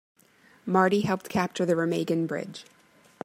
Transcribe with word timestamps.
Marty 0.65 1.01
helped 1.01 1.29
capture 1.29 1.63
the 1.63 1.75
Remagen 1.75 2.25
Bridge. 2.25 2.65